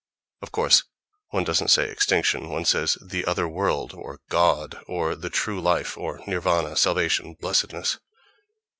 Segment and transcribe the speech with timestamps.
[0.41, 0.83] Of course,
[1.29, 5.95] one doesn't say "extinction": one says "the other world," or "God," or "the true life,"
[5.95, 7.99] or Nirvana, salvation, blessedness....